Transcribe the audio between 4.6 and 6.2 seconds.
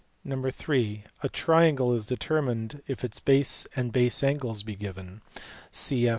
be given (cf.